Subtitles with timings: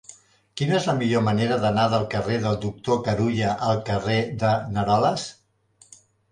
[0.61, 5.31] Quina és la millor manera d'anar del carrer del Doctor Carulla al carrer de n'Aroles?